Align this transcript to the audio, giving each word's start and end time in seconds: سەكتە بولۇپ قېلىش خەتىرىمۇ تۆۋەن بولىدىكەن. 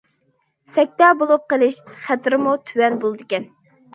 سەكتە 0.77 1.09
بولۇپ 1.19 1.43
قېلىش 1.51 1.77
خەتىرىمۇ 2.05 2.57
تۆۋەن 2.69 2.97
بولىدىكەن. 3.05 3.49